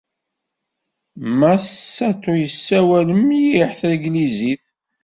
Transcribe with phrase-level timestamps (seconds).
[1.39, 1.65] Mass
[1.95, 4.63] Sato yessawal mliḥ tanglizit.